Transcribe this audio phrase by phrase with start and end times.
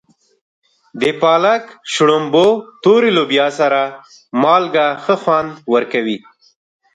[1.01, 1.63] د پالک،
[1.93, 2.47] شړومبو،
[2.83, 3.81] تورې لوبیا سره
[4.41, 6.17] مالګه ښه خوند ورکوي.